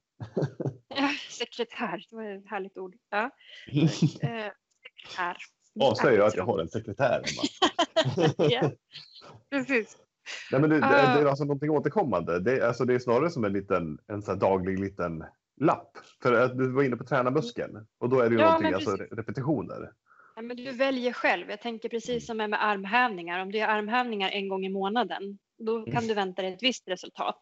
[0.97, 2.95] Ja, sekretär, det var ett härligt ord.
[3.11, 3.31] Ja.
[4.23, 4.53] Eh,
[4.83, 5.37] sekretär.
[5.81, 8.35] Avslöjar jag att jag har en sekretär hemma.
[8.51, 8.71] Ja,
[9.51, 9.97] precis.
[10.53, 11.15] Nej, men det, det, Ah.
[11.15, 12.41] det är alltså någonting återkommande.
[12.41, 15.25] Det, alltså, det är snarare som en liten, en så daglig liten
[15.61, 15.99] lapp.
[16.23, 18.75] För att du var inne på träna muskeln och då är det ju Ja, någonting,
[18.75, 19.93] alltså repetitioner.
[20.37, 21.51] Ja, men du väljer själv.
[21.51, 23.41] Jag tänker precis som med armhävningar.
[23.43, 26.89] Om du gör armhävningar en gång i månaden, då kan du vänta dig ett visst
[26.89, 27.39] resultat.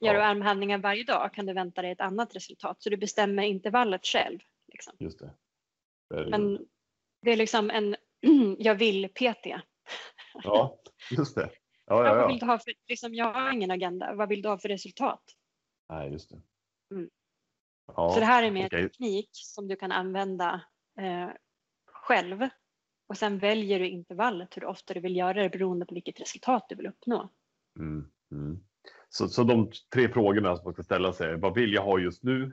[0.00, 2.82] Gör du armhävningar varje dag kan du vänta dig ett annat resultat.
[2.82, 4.38] Så du bestämmer intervallet själv.
[4.72, 4.92] Liksom.
[4.98, 5.30] Just det.
[6.30, 6.66] Men
[7.22, 7.96] det är liksom en
[8.58, 9.46] jag vill-PT.
[10.44, 10.78] Ja,
[11.10, 11.50] just det.
[11.86, 14.14] Ja, Ja, ja, vad vill du ha för, liksom, jag har ingen agenda.
[14.14, 15.22] Vad vill du ha för resultat?
[15.88, 16.42] Nej, just det.
[17.86, 18.82] Ja, Så det här är mer okej.
[18.82, 20.60] teknik som du kan använda
[21.00, 21.28] eh,
[21.86, 22.48] själv.
[23.08, 26.66] Och sen väljer du intervallet hur ofta du vill göra det beroende på vilket resultat
[26.68, 27.28] du vill uppnå.
[27.78, 28.64] Mm, mm.
[29.08, 31.98] Så, så de tre frågorna som man ska ställa sig är vad vill jag ha
[31.98, 32.52] just nu?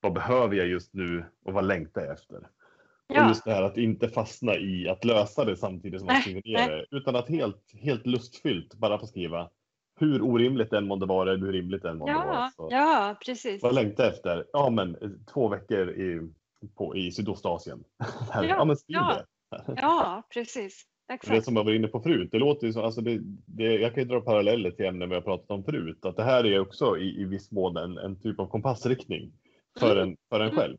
[0.00, 2.36] Vad behöver jag just nu och vad längtar jag efter?
[2.36, 3.28] Och Ja.
[3.28, 6.70] just det här att inte fastna i att lösa det samtidigt som man skriver ner
[6.70, 9.50] det, utan att helt, helt lustfyllt bara få skriva
[10.00, 12.26] hur orimligt den månde vara eller hur rimligt den månde vara.
[12.26, 13.62] Ja, Så, ja, precis.
[13.62, 14.46] Vad längtar efter?
[14.52, 16.20] Ja, men eh, två veckor i,
[16.76, 17.84] på, i Sydostasien.
[18.32, 19.24] ja, ja, men skriv det.
[19.76, 20.84] Ja, precis.
[21.10, 21.44] Det Exakt.
[21.44, 24.02] som jag var inne på förut, det låter ju som, alltså det, det, jag kan
[24.02, 26.98] ju dra paralleller till ämnen vi har pratat om förut, att det här är också
[26.98, 29.32] i, i viss mån en, en typ av kompassriktning
[29.78, 30.08] för, Mm.
[30.08, 30.56] en, för en Mm.
[30.56, 30.76] själv.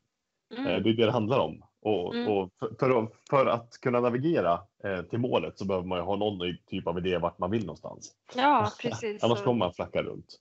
[0.53, 0.83] Eh, Mm.
[0.83, 1.63] Det är det det handlar om.
[1.81, 2.27] Och, Mm.
[2.27, 6.03] och för, för, att, för att kunna navigera eh, till målet så behöver man ju
[6.03, 8.15] ha någon typ av idé vart man vill någonstans.
[8.35, 9.23] Ja, precis.
[9.23, 10.39] Annars kommer man flacka runt.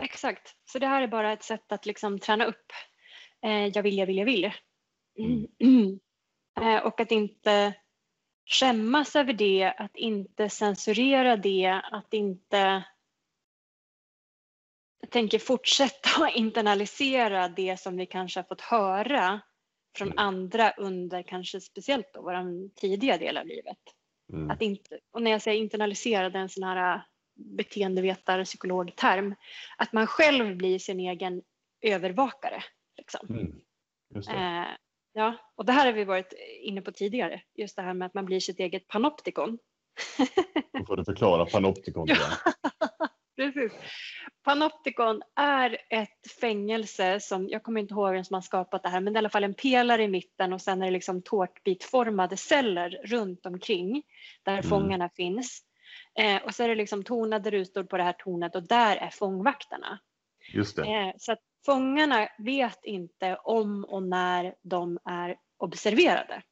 [0.00, 0.54] Exakt.
[0.64, 2.66] Så det här är bara ett sätt att liksom träna upp.
[3.44, 4.50] Eh, jag vill, jag vill, jag vill.
[5.18, 5.98] Mm.
[6.60, 7.74] Eh, och att inte
[8.46, 12.84] skämmas över det, att inte censurera det, att inte
[15.00, 19.40] jag tänker fortsätta internalisera det som vi kanske har fått höra
[19.96, 20.18] från Mm.
[20.18, 23.78] andra under kanske speciellt då vår tidiga del av livet.
[24.32, 24.50] Mm.
[24.50, 27.02] Att inte, och när jag säger internalisera, det är en sån här
[27.34, 29.34] beteendevetare, psykologterm,
[29.78, 31.42] att man själv blir sin egen
[31.80, 32.62] övervakare.
[32.96, 33.26] Liksom.
[33.30, 33.62] Mm.
[34.16, 34.68] Eh,
[35.16, 38.14] ja, och det här har vi varit inne på tidigare, just det här med att
[38.14, 39.58] man blir sitt eget panoptikon.
[40.78, 42.06] Då får du förklara panoptikon.
[42.08, 42.18] jag.
[43.36, 43.72] Precis.
[44.44, 49.00] Panoptikon är ett fängelse som, jag kommer inte ihåg vem som har skapat det här,
[49.00, 51.22] men det är i alla fall en pelare i mitten och sen är det liksom
[51.22, 54.02] tårtbitformade celler runt omkring
[54.42, 54.62] där Mm.
[54.62, 55.62] fångarna finns.
[56.18, 59.10] Eh, och så är det liksom tonade rutor på det här tornet och där är
[59.10, 59.98] fångvaktarna.
[60.52, 60.82] Just det.
[60.82, 66.42] Eh, så fångarna vet inte om och när de är observerade.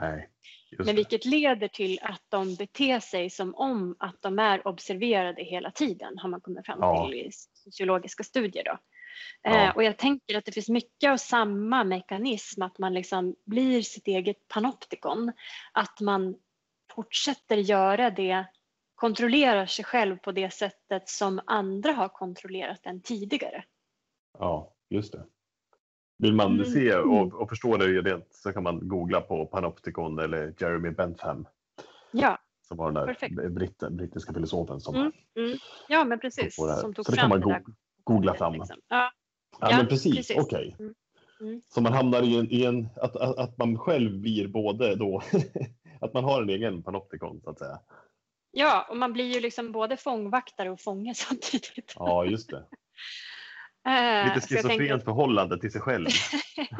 [0.00, 0.30] Nej.
[0.78, 5.70] Men vilket leder till att de beter sig som om att de är observerade hela
[5.70, 7.06] tiden har man kommit fram Ja.
[7.06, 8.64] till i sociologiska studier.
[8.64, 8.78] Då.
[9.42, 9.68] Ja.
[9.68, 13.82] Eh, och jag tänker att det finns mycket av samma mekanism, att man liksom blir
[13.82, 15.32] sitt eget panoptikon.
[15.72, 16.36] Att man
[16.94, 18.44] fortsätter göra det,
[18.94, 23.64] kontrollerar sig själv på det sättet som andra har kontrollerat den tidigare.
[24.40, 25.24] Ja, just det.
[26.18, 26.64] Vill man Mm.
[26.64, 31.46] se och, och förstå det rent så kan man googla på Panopticon eller Jeremy Bentham
[32.12, 33.34] Ja, som var den där Perfekt.
[33.54, 35.12] britt, brittiska filosofen som Mm.
[35.88, 36.58] ja men precis.
[36.58, 36.76] här.
[36.76, 37.54] Som tog Så det kan man go-
[38.04, 38.52] googla fram.
[38.52, 38.76] Liksom.
[38.88, 39.12] Ja,
[39.60, 40.36] Ja, Ja, men precis, precis.
[40.38, 40.76] okej.
[40.78, 40.94] Mm.
[41.40, 41.62] Mm.
[41.68, 45.22] Så man hamnar i en, i en att, att, att man själv blir både då,
[46.00, 47.80] att man har en egen Panopticon så att säga.
[48.50, 51.94] ja, och man blir ju liksom både fångvaktare och fånge samtidigt.
[51.96, 52.64] Ja, just det.
[53.86, 56.06] Eh, Lite jag tänker schizofrent förhållande till sig själv.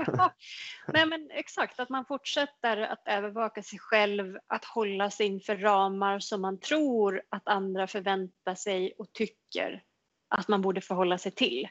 [0.06, 0.34] ja,
[0.92, 6.18] nej men exakt, att man fortsätter att övervaka sig själv, att hålla sig inför ramar
[6.18, 9.82] som man tror att andra förväntar sig och tycker
[10.28, 11.68] att man borde förhålla sig till.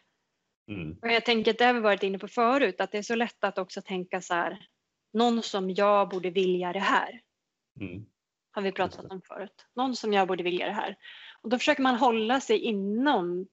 [0.69, 0.97] Mm.
[1.01, 3.15] Och jag tänker att det har vi varit inne på förut, att det är så
[3.15, 4.65] lätt att också tänka så här,
[5.13, 7.21] någon som jag borde vilja det här,
[7.81, 8.05] Mm.
[8.51, 9.65] har vi pratat om förut.
[9.75, 10.95] Någon som jag borde vilja det här.
[11.41, 13.47] Och då försöker man hålla sig inom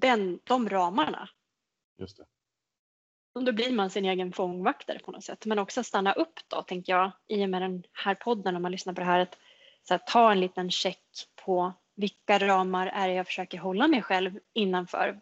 [0.00, 1.28] den, de ramarna.
[1.98, 2.26] Just det.
[3.34, 5.46] Och då blir man sin egen fångvaktare på något sätt.
[5.46, 8.72] Men också stanna upp då, tänker jag, i och med den här podden, om man
[8.72, 9.38] lyssnar på det här, att
[9.82, 14.02] så här, ta en liten check på vilka ramar är det jag försöker hålla mig
[14.02, 15.20] själv innanför?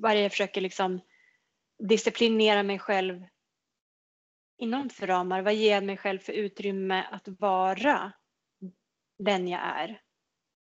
[0.00, 1.00] Vad är det jag försöker liksom
[1.78, 3.24] disciplinera mig själv
[4.58, 5.42] inom för ramar?
[5.42, 8.12] Vad ger jag mig själv för utrymme att vara
[9.18, 10.00] den jag är?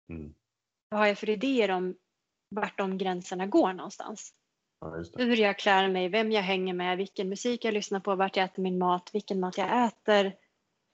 [0.08, 0.34] Mm.
[0.88, 1.96] Vad har jag för idéer om
[2.54, 4.34] vart de gränserna går någonstans?
[4.80, 8.36] Ja, hur jag klär mig, vem jag hänger med, vilken musik jag lyssnar på, vart
[8.36, 10.26] jag äter min mat, vilken mat jag äter,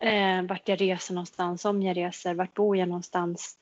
[0.02, 3.58] eh, vart jag reser någonstans, om jag reser, vart bor jag någonstans.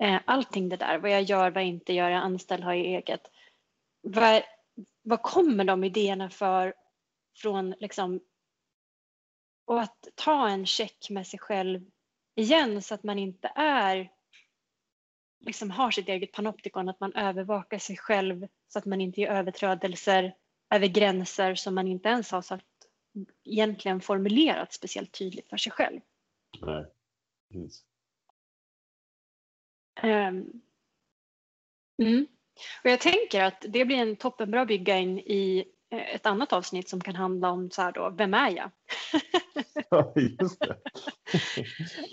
[0.00, 2.74] Eh, allting det där, vad jag gör, vad jag inte gör, jag är anställd, har
[2.74, 3.30] jag eget.
[4.02, 4.42] Vad,
[5.02, 6.74] vad kommer de idéerna för
[7.36, 8.20] från liksom
[9.66, 11.90] och att ta en check med sig själv
[12.34, 14.10] igen så att man inte är
[15.46, 19.30] liksom har sitt eget panoptikon, att man övervakar sig själv så att man inte gör
[19.34, 20.34] överträdelser
[20.74, 22.64] över gränser som man inte ens har sagt,
[23.44, 26.00] egentligen formulerat speciellt tydligt för sig själv.
[26.60, 26.86] Nej.
[27.52, 27.84] Precis.
[30.02, 30.62] Ehm,
[32.02, 32.26] Mm.
[32.84, 37.00] Och jag tänker att det blir en toppenbra brygga in i ett annat avsnitt som
[37.00, 38.70] kan handla om så här då, vem är jag?
[39.90, 40.76] Ja, just det.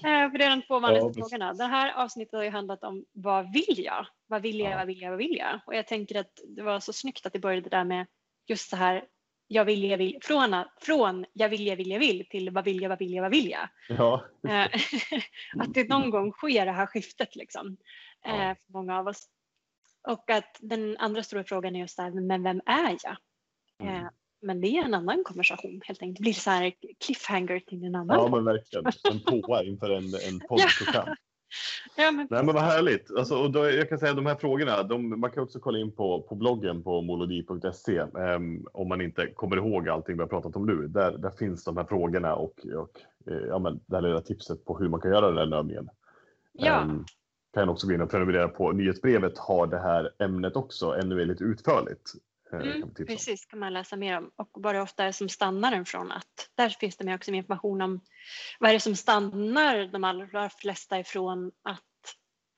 [0.04, 1.54] Eh, För det är de två vanligaste Ja, frågorna.
[1.54, 4.08] Det här avsnittet har ju handlat om vad vill jag?
[4.28, 4.72] Vad vill jag?
[4.72, 4.78] Ja.
[4.78, 5.10] Vad vill jag?
[5.10, 5.60] Vad vill jag?
[5.66, 8.08] Och jag tänker att det var så snyggt att det började där med
[8.48, 9.04] just så här
[9.48, 12.82] jag vill, jag vill, från, från jag vill, jag vill, jag vill till vad vill
[12.82, 13.70] jag, vad vill jag, vad vill jag.
[13.90, 14.26] Ja.
[14.48, 14.62] Eh,
[15.60, 17.78] att det någon gång sker det här skiftet liksom,
[18.24, 18.30] Ja.
[18.32, 19.28] eh, för många av oss.
[20.08, 23.18] Och att den andra stora frågan är just där, men vem är jag?
[23.84, 24.04] Mm.
[24.06, 24.10] Eh,
[24.41, 26.17] Men det är en annan konversation helt enkelt.
[26.17, 26.74] Det blir så här
[27.06, 28.19] cliffhanger till en annan.
[28.19, 28.86] ja, men verkligen.
[29.12, 31.15] En påa inför en, en poddprogram.
[31.98, 33.12] Ja, men, Nej, men vad härligt.
[33.17, 35.91] Alltså, och då, jag kan säga de här frågorna, de, man kan också kolla in
[35.91, 40.56] på, på bloggen på molodi.se ehm, om man inte kommer ihåg allting vi har pratat
[40.56, 40.88] om nu.
[40.88, 44.65] Där, där finns de här frågorna och, och eh, ja, men det här lilla tipset
[44.65, 45.89] på hur man kan göra den här övningen.
[46.54, 47.06] ja, Ehm,
[47.54, 51.43] kan också gå in och prenumerera på nyhetsbrevet har det här ämnet också ännu lite
[51.43, 52.13] utförligt.
[52.54, 54.32] Eh, mm, precis kan man läsa mer om.
[54.36, 57.32] Och vad det ofta är som stannar den från att där finns det med också
[57.32, 58.02] information om
[58.60, 61.84] vad är det som stannar de allra flesta ifrån att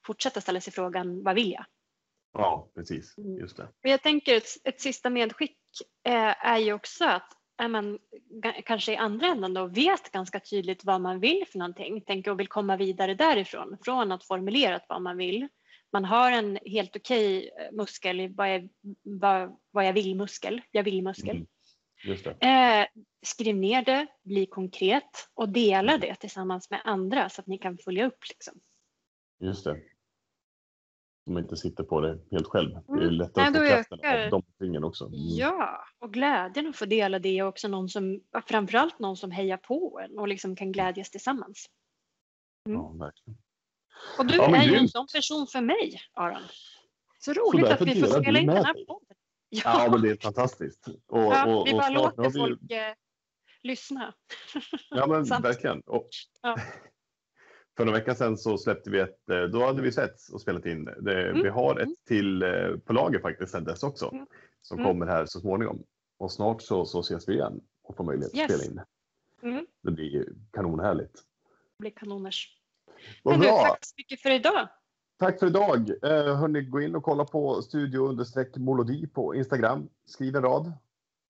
[0.06, 1.66] fortsätta ställa sig frågan vad vill jag?
[2.34, 3.18] Ja, precis.
[3.18, 3.38] Mm.
[3.38, 3.64] Just det.
[3.64, 5.58] Och jag tänker ett, ett sista medskick
[6.04, 8.00] eh, är ju också att är man
[8.66, 12.40] kanske i andra änden då vet ganska tydligt vad man vill för någonting, tänker och
[12.40, 15.48] vill komma vidare därifrån, från att formulera vad man vill.
[15.96, 18.70] Man har en helt okej eh, muskel, vad jag,
[19.04, 21.36] vad, vad jag vill muskel, jag vill muskel.
[21.36, 21.48] Mm.
[22.04, 22.32] Just det.
[22.32, 22.86] Eh,
[23.26, 27.78] skriv ner det, bli konkret och dela det tillsammans med andra så att ni kan
[27.78, 28.18] följa upp.
[28.30, 28.60] Liksom.
[29.40, 29.72] Just det.
[31.26, 32.70] Om man inte sitter på det helt själv.
[32.88, 33.14] Det är Mm.
[33.14, 35.06] lättare Nej, att få kraften av de också.
[35.06, 35.18] Mm.
[35.20, 39.58] Ja, och glädjen att få dela det och också någon som, framförallt någon som hejar
[39.58, 41.70] på en och liksom kan glädjas tillsammans.
[42.64, 43.45] Ja, verkligen.
[44.18, 46.42] Och du Ja, är ju en sån person för mig, Aron.
[47.20, 49.18] Så roligt att därför vi får spela in den här podden.
[49.50, 50.88] Ja, men det är fantastiskt.
[51.08, 52.94] Och, Ja, och, vi och bara snart låter vi, folk eh,
[53.64, 54.14] lyssna.
[54.90, 55.82] Ja, men verkligen.
[55.82, 56.10] Och,
[56.42, 56.58] Ja.
[57.78, 60.66] För några veckor sedan så släppte vi ett, eh, då hade vi setts och spelat
[60.66, 60.86] in.
[60.86, 61.44] Det, Mm.
[61.44, 61.84] Vi har Mm.
[61.92, 64.10] ett till eh, på lager faktiskt sedan dess också.
[64.14, 64.26] Mm.
[64.62, 64.92] Som Mm.
[64.92, 65.84] kommer här så småningom.
[66.18, 68.52] Och snart så, så ses vi igen och får möjlighet Yes.
[68.52, 68.82] att spela in.
[69.54, 69.66] Mm.
[69.84, 71.14] Det blir kanonhärligt.
[71.14, 72.55] Det blir kanoners.
[73.24, 73.64] Vad du, bra!
[73.70, 74.68] tack så mycket för idag.
[75.20, 75.90] Tack för idag!
[76.04, 79.88] Eh, hörni, gå in och kolla på studio understreck molodi på Instagram.
[80.06, 80.74] Skriv en rad.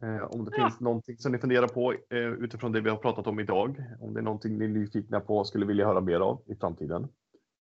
[0.03, 0.63] Eh, om det Ja.
[0.63, 3.83] finns någonting som ni funderar på eh, utifrån det vi har pratat om idag.
[4.01, 6.55] Om det är någonting ni är nyfikna på och skulle vilja höra mer av i
[6.55, 7.07] framtiden.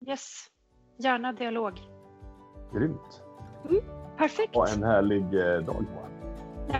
[0.07, 0.45] Yes.
[0.97, 1.73] Gärna dialog.
[2.73, 3.21] Grymt!
[4.17, 4.55] Perfekt.
[4.55, 5.85] Ha en härlig eh, dag.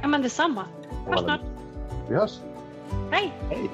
[0.01, 0.65] Ja, men detsamma.
[1.07, 1.41] Och Hörs snart.
[2.09, 2.39] Vi hörs!
[3.11, 3.33] Hej.
[3.49, 3.69] Hej!